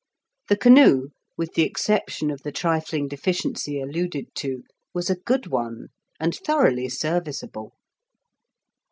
The 0.49 0.57
canoe, 0.57 1.09
with 1.37 1.53
the 1.53 1.61
exception 1.61 2.31
of 2.31 2.41
the 2.41 2.51
trifling 2.51 3.07
deficiency 3.07 3.79
alluded 3.79 4.33
to, 4.37 4.63
was 4.95 5.11
a 5.11 5.15
good 5.27 5.45
one, 5.45 5.89
and 6.19 6.33
thoroughly 6.33 6.89
serviceable. 6.89 7.75